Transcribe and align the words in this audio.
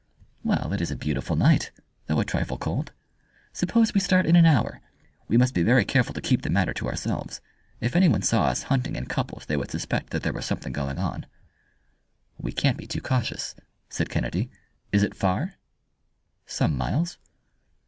"Well, 0.43 0.73
it 0.73 0.81
is 0.81 0.89
a 0.89 0.95
beautiful 0.95 1.35
night 1.35 1.69
though 2.07 2.19
a 2.19 2.25
trifle 2.25 2.57
cold. 2.57 2.91
Suppose 3.53 3.93
we 3.93 3.99
start 3.99 4.25
in 4.25 4.35
an 4.35 4.47
hour. 4.47 4.81
We 5.27 5.37
must 5.37 5.53
be 5.53 5.61
very 5.61 5.85
careful 5.85 6.15
to 6.15 6.21
keep 6.21 6.41
the 6.41 6.49
matter 6.49 6.73
to 6.73 6.87
ourselves. 6.87 7.39
If 7.81 7.95
anyone 7.95 8.23
saw 8.23 8.45
us 8.45 8.63
hunting 8.63 8.95
in 8.95 9.05
couples 9.05 9.45
they 9.45 9.57
would 9.57 9.69
suspect 9.69 10.09
that 10.09 10.23
there 10.23 10.33
was 10.33 10.45
something 10.47 10.73
going 10.73 10.97
on." 10.97 11.27
"We 12.39 12.51
can't 12.51 12.77
be 12.79 12.87
too 12.87 12.99
cautious," 12.99 13.53
said 13.89 14.09
Kennedy. 14.09 14.49
"Is 14.91 15.03
it 15.03 15.13
far?" 15.13 15.53
"Some 16.47 16.75
miles." 16.75 17.19